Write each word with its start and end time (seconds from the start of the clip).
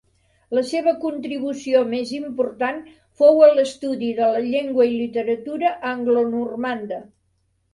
La 0.57 0.61
seva 0.69 0.93
contribució 1.03 1.81
més 1.91 2.13
important 2.19 2.81
fou 3.21 3.43
a 3.49 3.51
l'estudi 3.59 4.09
de 4.21 4.31
la 4.37 4.41
llengua 4.47 4.89
i 4.93 4.93
literatura 4.97 5.73
anglonormanda. 5.95 7.03